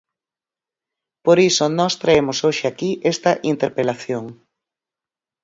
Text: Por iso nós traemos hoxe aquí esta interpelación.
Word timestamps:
Por 1.25 1.37
iso 1.49 1.65
nós 1.79 1.93
traemos 2.01 2.37
hoxe 2.45 2.65
aquí 2.71 2.91
esta 3.13 3.31
interpelación. 3.51 4.23